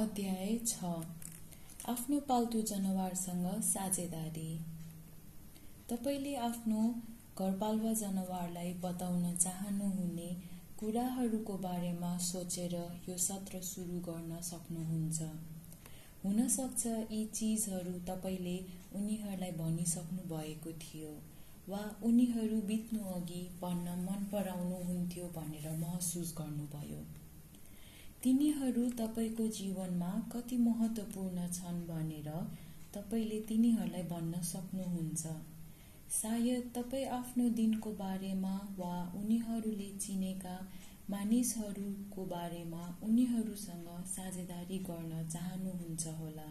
अध्याय 0.00 0.58
छ। 0.66 0.84
आफ्नो 1.88 2.18
पाल्तु 2.20 2.60
जनावरसँग 2.62 3.46
साझेदारी। 3.62 4.60
तपाईँले 5.90 6.34
आफ्नो 6.36 6.84
घरपालुवा 7.38 7.92
जनावरलाई 7.92 8.72
बताउन 8.84 9.36
चाहनुहुने 9.36 10.30
कुराहरूको 10.80 11.56
बारेमा 11.58 12.16
सोचेर 12.18 12.74
यो 13.08 13.16
सत्र 13.18 13.60
सुरु 13.62 14.00
गर्न 14.08 14.40
सक्नुहुन्छ। 14.40 15.20
हुन 16.24 16.48
सक्छ 16.48 16.86
यी 16.86 17.24
चिजहरू 17.34 17.94
तपाईँले 18.08 18.58
उनीहरूलाई 18.94 19.52
भनिसक्नु 19.52 20.28
भएको 20.34 20.72
थियो 20.80 21.14
वा 21.68 21.84
उनीहरू 22.02 22.60
बित्नुअघि 22.66 23.42
पढ्न 23.62 24.00
मन 24.00 24.28
पराउनुहुन्थ्यो 24.32 25.32
भनेर 25.36 25.70
महसुस 25.78 26.34
गर्नुभयो। 26.38 27.02
तिनीहरू 28.22 28.82
तपाईँको 28.90 29.46
जीवनमा 29.48 30.08
कति 30.32 30.56
महत्त्वपूर्ण 30.56 31.46
छन् 31.48 31.78
भनेर 31.86 32.26
तपाईँले 32.94 33.38
तिनीहरूलाई 33.40 34.02
भन्न 34.02 34.40
सक्नुहुन्छ। 34.42 35.22
सायद 36.12 36.70
तपाईँ 36.74 37.06
आफ्नो 37.08 37.48
दिनको 37.50 37.90
बारेमा 37.92 38.50
वा 38.78 38.90
उनीहरूले 39.16 39.88
चिनेका 39.98 40.56
मानिसहरूको 41.10 42.24
बारेमा 42.24 42.82
उनीहरूसँग 43.02 43.88
साझेदारी 44.06 44.78
गर्न 44.90 45.28
चाहनुहुन्छ 45.28 46.06
होला। 46.18 46.48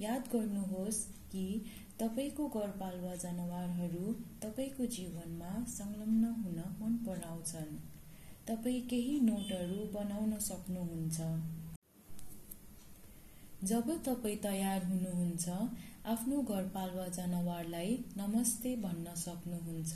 याद 0.00 0.28
गर्नुहोस् 0.32 1.00
कि 1.32 1.46
तपाईँको 2.00 2.48
घरपालुवा 2.50 3.14
जनावरहरू 3.24 4.12
तपाईँको 4.42 4.86
जीवनमा 4.98 5.54
संलग्न 5.70 6.34
हुन 6.42 6.60
मन 6.82 6.96
पराउँछन् 7.06 7.74
तपाईँ 8.46 8.80
केही 8.90 9.18
नोटहरू 9.20 9.84
बनाउन 9.92 10.38
सक्नुहुन्छ। 10.40 11.18
जब 13.64 13.90
तपाईँ 14.06 14.36
तयार 14.44 14.84
हुनुहुन्छ 14.84 15.48
आफ्नो 16.12 16.40
घरपालुवा 16.42 17.06
जनावरलाई 17.16 17.92
नमस्ते 18.16 18.74
भन्न 18.76 19.14
सक्नुहुन्छ 19.16 19.92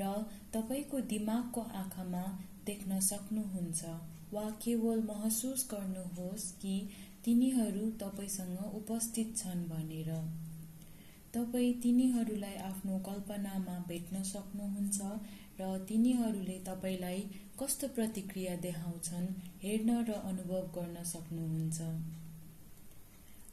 र 0.00 0.08
तपाईँको 0.54 1.00
दिमागको 1.12 1.60
आँखामा 1.82 2.24
देख्न 2.66 3.00
सक्नुहुन्छ 3.10 3.92
वा 4.32 4.48
केवल 4.64 5.02
महसुस 5.08 5.68
गर्नुहोस् 5.72 6.50
कि 6.62 6.74
तिनीहरू 7.24 7.90
तपाईँसँग 8.00 8.58
उपस्थित 8.74 9.36
छन् 9.36 9.68
भनेर। 9.68 10.10
तपाईँ 11.36 11.72
तिनीहरूलाई 11.82 12.54
आफ्नो 12.66 12.98
कल्पनामा 13.06 13.78
भेट्न 13.88 14.22
सक्नुहुन्छ 14.24 14.98
र 15.60 15.66
तिनीहरूले 15.88 16.58
तपाईँलाई 16.66 17.20
कस्तो 17.60 17.88
प्रतिक्रिया 17.88 18.54
देखाउँछन् 18.56 19.26
हेर्न 19.62 19.96
र 20.08 20.12
अनुभव 20.30 20.62
गर्न 20.76 21.02
सक्नुहुन्छ। 21.04 21.78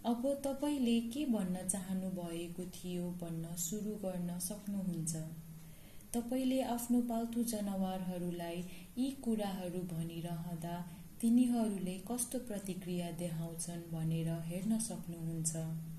अब 0.06 0.24
तपाईँले 0.46 1.00
के 1.10 1.26
भन्न 1.26 1.68
चाहनु 1.68 2.10
भएको 2.12 2.66
थियो 2.72 3.12
भन्न 3.22 3.56
सुरु 3.60 3.96
गर्न 4.06 4.40
सक्नुहुन्छ। 4.40 5.16
तपाईँले 6.14 6.62
आफ्नो 6.72 7.02
पाल्तु 7.02 7.44
जनावरहरूलाई 7.54 8.64
यी 8.98 9.10
कुराहरू 9.24 9.82
भनिरहँदा 9.94 10.76
तिनीहरूले 11.22 11.98
कस्तो 12.12 12.40
प्रतिक्रिया 12.50 13.12
देखाउँछन् 13.20 13.90
भनेर 13.92 14.30
हेर्न 14.46 14.80
सक्नुहुन्छ। 14.80 15.93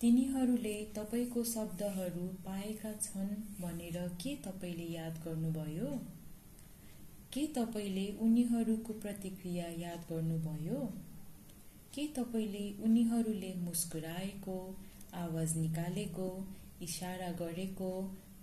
तिनीहरूले 0.00 0.74
तपाईँको 0.96 1.42
शब्दहरू 1.44 2.26
पाएका 2.46 2.92
छन् 2.92 3.28
भनेर 3.60 3.98
के 4.22 4.34
तपाईँले 4.36 4.86
याद 4.94 5.20
गर्नुभयो? 5.24 5.90
के 7.32 7.46
तपाईँले 7.46 8.06
उनीहरूको 8.20 8.92
प्रतिक्रिया 8.92 9.66
याद 9.78 10.04
गर्नुभयो? 10.10 10.80
के 11.94 12.06
तपाईँले 12.16 12.64
उनीहरूले 12.84 13.54
मुस्कुराएको 13.60 14.58
आवाज 15.14 15.56
निकालेको 15.56 16.28
इसारा 16.82 17.30
गरेको 17.38 17.90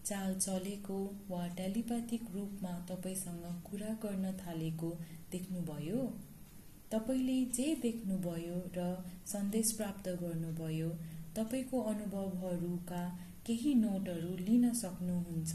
चाल 0.05 0.35
चलेको 0.39 0.99
वा 1.29 1.47
टेलिप्याथिक 1.47 2.21
रूपमा 2.33 2.73
तपाईँसँग 2.89 3.45
कुरा 3.65 3.93
गर्न 4.03 4.31
थालेको 4.37 4.97
देख्नुभयो? 5.31 6.05
तपाईँले 6.91 7.41
जे 7.45 7.73
देख्नुभयो 7.81 8.61
र 8.77 8.93
सन्देश 9.27 9.71
प्राप्त 9.71 10.09
गर्नुभयो 10.21 10.89
तपाईँको 11.35 11.81
अनुभवहरूका 11.81 13.01
केही 13.45 13.73
नोटहरू 13.75 14.31
लिन 14.37 14.73
सक्नुहुन्छ। 14.73 15.53